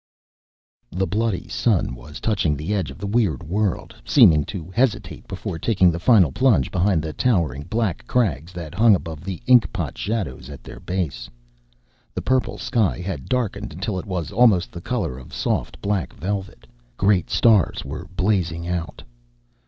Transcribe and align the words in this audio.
The 0.91 1.05
bloody 1.05 1.47
sun 1.47 1.93
was 1.93 2.19
touching 2.19 2.57
the 2.57 2.73
edge 2.73 2.89
of 2.89 2.97
the 2.97 3.05
weird 3.05 3.43
world, 3.43 3.93
seeming 4.03 4.43
to 4.45 4.71
hesitate 4.71 5.27
before 5.27 5.59
taking 5.59 5.91
the 5.91 5.99
final 5.99 6.31
plunge 6.31 6.71
behind 6.71 7.03
the 7.03 7.13
towering 7.13 7.65
black 7.69 8.07
crags 8.07 8.51
that 8.53 8.73
hung 8.73 8.95
above 8.95 9.23
the 9.23 9.43
ink 9.45 9.71
pot 9.71 9.99
shadows 9.99 10.49
at 10.49 10.63
their 10.63 10.79
base. 10.79 11.29
The 12.15 12.21
purple 12.23 12.57
sky 12.57 12.97
had 12.97 13.29
darkened 13.29 13.73
until 13.73 13.99
it 13.99 14.07
was 14.07 14.31
almost 14.31 14.71
the 14.71 14.81
color 14.81 15.19
of 15.19 15.35
soft, 15.35 15.79
black 15.83 16.13
velvet. 16.13 16.65
Great 16.97 17.29
stars 17.29 17.85
were 17.85 18.05
blazing 18.07 18.67
out. 18.67 19.03